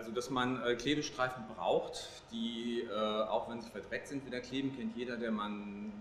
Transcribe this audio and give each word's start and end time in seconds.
Also, 0.00 0.12
dass 0.12 0.30
man 0.30 0.62
äh, 0.62 0.76
Klebestreifen 0.76 1.44
braucht, 1.54 2.08
die, 2.32 2.88
äh, 2.90 2.94
auch 2.94 3.50
wenn 3.50 3.60
sie 3.60 3.68
verdreckt 3.68 4.08
sind, 4.08 4.24
wieder 4.24 4.40
kleben, 4.40 4.74
kennt 4.74 4.96
jeder, 4.96 5.18
der 5.18 5.30
man 5.30 5.92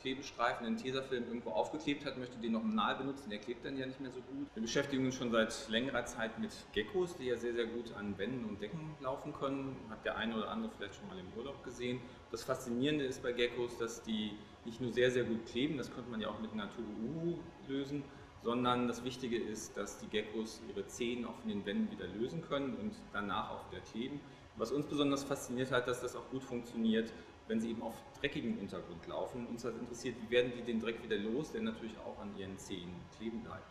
Klebestreifen 0.00 0.64
in 0.64 0.76
Tesafilm 0.76 1.24
irgendwo 1.26 1.50
aufgeklebt 1.50 2.06
hat, 2.06 2.18
möchte 2.18 2.36
den 2.36 2.52
nochmal 2.52 2.94
benutzen, 2.94 3.30
der 3.30 3.40
klebt 3.40 3.64
dann 3.64 3.76
ja 3.76 3.84
nicht 3.84 4.00
mehr 4.00 4.12
so 4.12 4.20
gut. 4.20 4.46
Wir 4.54 4.62
beschäftigen 4.62 5.04
uns 5.06 5.16
schon 5.16 5.32
seit 5.32 5.68
längerer 5.70 6.04
Zeit 6.04 6.38
mit 6.38 6.52
Geckos, 6.72 7.16
die 7.16 7.24
ja 7.24 7.36
sehr, 7.36 7.52
sehr 7.52 7.66
gut 7.66 7.92
an 7.94 8.16
Wänden 8.16 8.44
und 8.44 8.62
Decken 8.62 8.94
laufen 9.00 9.32
können. 9.32 9.74
Hat 9.90 10.04
der 10.04 10.16
eine 10.16 10.36
oder 10.36 10.48
andere 10.48 10.70
vielleicht 10.76 10.94
schon 10.94 11.08
mal 11.08 11.18
im 11.18 11.26
Urlaub 11.36 11.64
gesehen. 11.64 12.00
Das 12.30 12.44
Faszinierende 12.44 13.04
ist 13.06 13.24
bei 13.24 13.32
Geckos, 13.32 13.76
dass 13.76 14.04
die 14.04 14.38
nicht 14.64 14.80
nur 14.80 14.92
sehr, 14.92 15.10
sehr 15.10 15.24
gut 15.24 15.46
kleben, 15.46 15.78
das 15.78 15.92
könnte 15.92 16.12
man 16.12 16.20
ja 16.20 16.28
auch 16.28 16.38
mit 16.38 16.54
Natur 16.54 16.84
Uhu 17.02 17.38
lösen, 17.66 18.04
sondern 18.42 18.88
das 18.88 19.04
Wichtige 19.04 19.38
ist, 19.38 19.76
dass 19.76 19.98
die 19.98 20.08
Geckos 20.08 20.60
ihre 20.68 20.86
Zehen 20.86 21.24
auch 21.24 21.34
von 21.36 21.48
den 21.48 21.64
Wänden 21.64 21.90
wieder 21.90 22.06
lösen 22.06 22.42
können 22.42 22.74
und 22.76 22.94
danach 23.12 23.50
auch 23.50 23.70
wieder 23.70 23.80
kleben. 23.82 24.20
Was 24.56 24.72
uns 24.72 24.86
besonders 24.86 25.24
fasziniert 25.24 25.70
hat, 25.70 25.88
dass 25.88 26.00
das 26.00 26.16
auch 26.16 26.28
gut 26.30 26.42
funktioniert, 26.42 27.12
wenn 27.48 27.60
sie 27.60 27.70
eben 27.70 27.82
auf 27.82 27.94
dreckigem 28.20 28.58
Untergrund 28.58 29.06
laufen. 29.06 29.46
Uns 29.46 29.64
hat 29.64 29.74
interessiert, 29.78 30.16
wie 30.22 30.30
werden 30.30 30.52
die 30.56 30.62
den 30.62 30.80
Dreck 30.80 31.02
wieder 31.02 31.16
los, 31.16 31.52
der 31.52 31.62
natürlich 31.62 31.96
auch 31.98 32.20
an 32.20 32.36
ihren 32.36 32.58
Zehen 32.58 32.92
kleben 33.16 33.40
bleibt. 33.42 33.66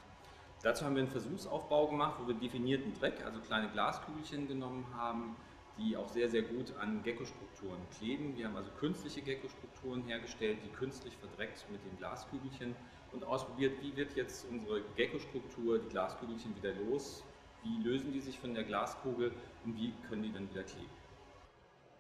Dazu 0.64 0.86
haben 0.86 0.96
wir 0.96 1.02
einen 1.02 1.12
Versuchsaufbau 1.12 1.88
gemacht, 1.88 2.20
wo 2.22 2.28
wir 2.28 2.36
definierten 2.36 2.94
Dreck, 2.94 3.26
also 3.26 3.40
kleine 3.40 3.70
Glaskügelchen 3.70 4.48
genommen 4.48 4.86
haben, 4.96 5.36
die 5.78 5.96
auch 5.98 6.10
sehr, 6.10 6.30
sehr 6.30 6.44
gut 6.44 6.74
an 6.80 7.02
Gecko-Strukturen 7.04 7.80
kleben. 7.98 8.36
Wir 8.36 8.48
haben 8.48 8.56
also 8.56 8.72
künstliche 8.80 9.22
Gecko-Strukturen 9.22 10.04
hergestellt, 10.04 10.60
die 10.64 10.70
künstlich 10.70 11.16
verdreckt 11.18 11.66
mit 11.72 11.84
den 11.86 11.98
Glaskügelchen 11.98 12.76
und 13.12 13.24
ausprobiert, 13.24 13.82
wie 13.82 13.96
wird 13.96 14.16
jetzt 14.16 14.46
unsere 14.50 14.82
Gecko-Struktur, 14.96 15.80
die 15.80 15.90
Glaskügelchen 15.90 16.56
wieder 16.56 16.74
los, 16.74 17.24
wie 17.64 17.82
lösen 17.84 18.12
die 18.12 18.22
sich 18.22 18.40
von 18.40 18.54
der 18.54 18.64
Glaskugel 18.64 19.32
und 19.66 19.76
wie 19.76 19.94
können 20.08 20.24
die 20.24 20.32
dann 20.32 20.50
wieder 20.50 20.64
kleben. 20.64 20.90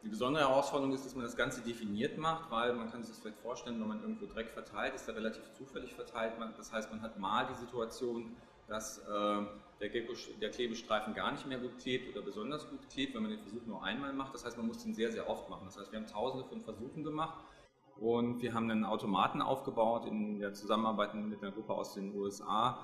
Die 0.03 0.09
besondere 0.09 0.47
Herausforderung 0.47 0.95
ist, 0.95 1.05
dass 1.05 1.13
man 1.13 1.23
das 1.23 1.37
Ganze 1.37 1.61
definiert 1.61 2.17
macht, 2.17 2.49
weil 2.49 2.73
man 2.73 2.89
kann 2.89 3.03
sich 3.03 3.11
das 3.11 3.19
vielleicht 3.19 3.37
vorstellen, 3.39 3.79
wenn 3.79 3.87
man 3.87 4.01
irgendwo 4.01 4.25
Dreck 4.25 4.49
verteilt, 4.49 4.95
ist 4.95 5.07
er 5.07 5.15
relativ 5.15 5.43
zufällig 5.51 5.93
verteilt. 5.93 6.33
Das 6.57 6.73
heißt, 6.73 6.89
man 6.89 7.03
hat 7.03 7.19
mal 7.19 7.45
die 7.45 7.53
Situation, 7.53 8.35
dass 8.71 8.99
äh, 8.99 9.45
der, 9.81 9.89
Gecko, 9.89 10.13
der 10.39 10.49
Klebestreifen 10.49 11.13
gar 11.13 11.31
nicht 11.33 11.45
mehr 11.45 11.59
gut 11.59 11.77
klebt 11.77 12.15
oder 12.15 12.25
besonders 12.25 12.69
gut 12.69 12.89
klebt, 12.89 13.13
wenn 13.13 13.23
man 13.23 13.31
den 13.31 13.41
Versuch 13.41 13.65
nur 13.65 13.83
einmal 13.83 14.13
macht. 14.13 14.33
Das 14.33 14.45
heißt, 14.45 14.55
man 14.55 14.67
muss 14.67 14.81
den 14.81 14.93
sehr, 14.93 15.11
sehr 15.11 15.29
oft 15.29 15.49
machen. 15.49 15.65
Das 15.65 15.77
heißt, 15.77 15.91
wir 15.91 15.99
haben 15.99 16.07
tausende 16.07 16.45
von 16.45 16.61
Versuchen 16.61 17.03
gemacht 17.03 17.43
und 17.99 18.41
wir 18.41 18.53
haben 18.53 18.71
einen 18.71 18.85
Automaten 18.85 19.41
aufgebaut 19.41 20.05
in 20.05 20.39
der 20.39 20.53
Zusammenarbeit 20.53 21.13
mit 21.15 21.43
einer 21.43 21.51
Gruppe 21.51 21.73
aus 21.73 21.95
den 21.95 22.15
USA, 22.15 22.79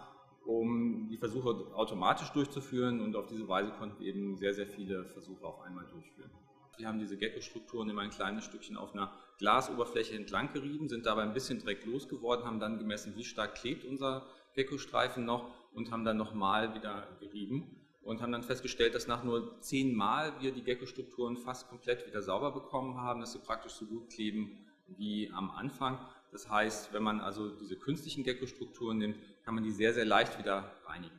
um 0.46 1.08
die 1.10 1.18
Versuche 1.18 1.50
automatisch 1.74 2.32
durchzuführen 2.32 3.00
und 3.00 3.16
auf 3.16 3.28
diese 3.28 3.48
Weise 3.48 3.72
konnten 3.72 4.00
wir 4.02 4.08
eben 4.08 4.36
sehr, 4.36 4.54
sehr 4.54 4.68
viele 4.68 5.06
Versuche 5.06 5.46
auf 5.46 5.62
einmal 5.62 5.86
durchführen. 5.86 6.32
Wir 6.78 6.88
haben 6.88 7.00
diese 7.00 7.18
Gecko-Strukturen 7.18 7.90
immer 7.90 8.02
ein 8.02 8.12
kleines 8.12 8.44
Stückchen 8.44 8.78
auf 8.78 8.94
einer 8.94 9.12
Glasoberfläche 9.40 10.16
entlang 10.16 10.52
gerieben, 10.52 10.90
sind 10.90 11.06
dabei 11.06 11.24
ein 11.24 11.34
bisschen 11.34 11.60
Dreck 11.60 11.86
losgeworden, 11.86 12.46
haben 12.46 12.60
dann 12.60 12.78
gemessen, 12.78 13.14
wie 13.16 13.24
stark 13.24 13.56
klebt 13.56 13.86
unser 13.86 14.28
Gecko-Streifen 14.58 15.24
noch 15.24 15.50
und 15.74 15.92
haben 15.92 16.04
dann 16.04 16.18
nochmal 16.18 16.76
wieder 16.76 17.08
gerieben 17.22 17.80
und 18.02 18.22
haben 18.22 18.34
dann 18.34 18.44
festgestellt, 18.44 18.94
dass 18.94 19.08
nach 19.08 19.24
nur 19.24 19.62
zehn 19.62 19.96
Mal 19.96 20.34
wir 20.42 20.52
die 20.52 20.64
Gecko-Strukturen 20.64 21.38
fast 21.38 21.70
komplett 21.70 22.06
wieder 22.06 22.22
sauber 22.22 22.52
bekommen 22.52 22.98
haben, 22.98 23.22
dass 23.22 23.32
sie 23.32 23.40
praktisch 23.40 23.74
so 23.74 23.86
gut 23.86 24.10
kleben 24.10 24.66
wie 24.88 25.32
am 25.32 25.50
Anfang. 25.52 25.98
Das 26.34 26.50
heißt, 26.50 26.92
wenn 26.92 27.04
man 27.04 27.22
also 27.22 27.50
diese 27.50 27.78
künstlichen 27.78 28.26
Gecko-Strukturen 28.26 28.98
nimmt, 28.98 29.18
kann 29.46 29.56
man 29.56 29.64
die 29.64 29.72
sehr, 29.72 29.94
sehr 29.94 30.06
leicht 30.06 30.38
wieder 30.38 30.70
reinigen 30.86 31.18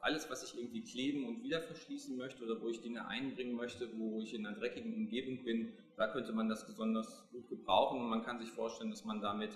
alles, 0.00 0.30
was 0.30 0.42
ich 0.42 0.58
irgendwie 0.58 0.82
kleben 0.82 1.26
und 1.26 1.42
wieder 1.42 1.60
verschließen 1.60 2.16
möchte 2.16 2.44
oder 2.44 2.60
wo 2.60 2.68
ich 2.68 2.80
Dinge 2.80 3.06
einbringen 3.06 3.54
möchte, 3.54 3.88
wo 3.98 4.20
ich 4.20 4.34
in 4.34 4.46
einer 4.46 4.56
dreckigen 4.56 4.94
Umgebung 4.94 5.44
bin, 5.44 5.72
da 5.96 6.08
könnte 6.08 6.32
man 6.32 6.48
das 6.48 6.66
besonders 6.66 7.28
gut 7.30 7.48
gebrauchen 7.48 8.00
und 8.00 8.08
man 8.08 8.24
kann 8.24 8.38
sich 8.38 8.50
vorstellen, 8.50 8.90
dass 8.90 9.04
man 9.04 9.20
damit 9.20 9.50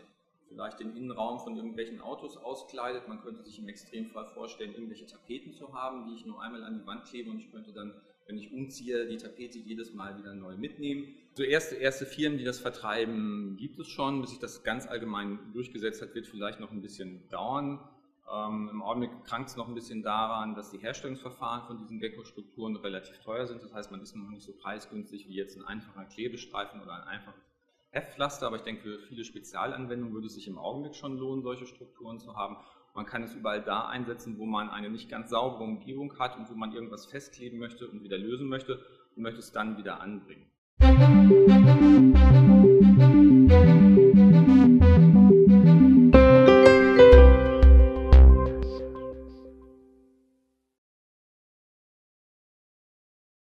vielleicht 0.55 0.81
den 0.81 0.97
Innenraum 0.97 1.41
von 1.41 1.57
irgendwelchen 1.57 2.01
Autos 2.01 2.37
auskleidet. 2.37 3.09
Man 3.09 3.21
könnte 3.21 3.43
sich 3.43 3.59
im 3.59 3.69
Extremfall 3.69 4.27
vorstellen, 4.35 4.73
irgendwelche 4.73 5.07
Tapeten 5.07 5.53
zu 5.53 5.75
haben, 5.75 6.07
die 6.07 6.15
ich 6.15 6.25
nur 6.25 6.41
einmal 6.41 6.63
an 6.63 6.79
die 6.79 6.87
Wand 6.87 7.05
klebe 7.05 7.31
und 7.31 7.39
ich 7.39 7.51
könnte 7.51 7.73
dann, 7.73 7.93
wenn 8.27 8.39
ich 8.39 8.53
umziehe, 8.53 9.07
die 9.07 9.17
Tapete 9.17 9.59
jedes 9.59 9.93
Mal 9.93 10.17
wieder 10.17 10.33
neu 10.35 10.57
mitnehmen. 10.57 11.15
So 11.35 11.43
erste, 11.43 11.75
erste 11.75 12.07
Firmen, 12.07 12.39
die 12.39 12.45
das 12.45 12.61
vertreiben, 12.61 13.57
gibt 13.59 13.79
es 13.79 13.89
schon. 13.89 14.21
Bis 14.21 14.31
sich 14.31 14.39
das 14.39 14.63
ganz 14.63 14.87
allgemein 14.87 15.39
durchgesetzt 15.53 16.01
hat, 16.01 16.15
wird 16.15 16.27
vielleicht 16.27 16.61
noch 16.61 16.71
ein 16.71 16.81
bisschen 16.81 17.29
dauern. 17.29 17.81
Ähm, 18.33 18.71
Im 18.73 18.83
Augenblick 18.83 19.25
krankt 19.25 19.51
es 19.51 19.57
noch 19.57 19.69
ein 19.69 19.75
bisschen 19.75 20.03
daran, 20.03 20.55
dass 20.55 20.71
die 20.71 20.79
Herstellungsverfahren 20.79 21.67
von 21.67 21.79
diesen 21.79 21.99
Gecko-Strukturen 21.99 22.77
relativ 22.77 23.19
teuer 23.19 23.47
sind. 23.47 23.63
Das 23.63 23.75
heißt, 23.75 23.91
man 23.91 24.01
ist 24.01 24.17
noch 24.17 24.31
nicht 24.31 24.45
so 24.45 24.53
preisgünstig 24.53 25.29
wie 25.29 25.35
jetzt 25.35 25.59
ein 25.59 25.65
einfacher 25.65 26.05
Klebestreifen 26.07 26.81
oder 26.81 26.95
ein 26.95 27.03
einfaches 27.03 27.54
Heftpflaster. 27.95 28.47
Aber 28.47 28.57
ich 28.57 28.63
denke, 28.63 28.83
für 28.83 28.99
viele 28.99 29.25
Spezialanwendungen 29.25 30.13
würde 30.15 30.27
es 30.27 30.35
sich 30.35 30.49
im 30.49 30.59
Augenblick 30.59 30.95
schon 30.97 31.17
lohnen, 31.17 31.43
solche 31.43 31.67
Strukturen 31.67 32.19
zu 32.19 32.37
haben. 32.37 32.57
Man 32.95 33.07
kann 33.07 33.23
es 33.23 33.35
überall 33.35 33.63
da 33.63 33.89
einsetzen, 33.89 34.39
wo 34.39 34.47
man 34.47 34.69
eine 34.71 34.91
nicht 34.91 35.09
ganz 35.09 35.31
saubere 35.31 35.65
Umgebung 35.65 36.19
hat 36.19 36.37
und 36.37 36.49
wo 36.51 36.55
man 36.55 36.73
irgendwas 36.73 37.07
festkleben 37.07 37.59
möchte 37.59 37.89
und 37.89 38.03
wieder 38.03 38.19
lösen 38.19 38.49
möchte 38.49 38.85
und 39.17 39.23
möchte 39.23 39.41
es 39.41 39.53
dann 39.53 39.77
wieder 39.79 40.01
anbringen. 40.01 40.51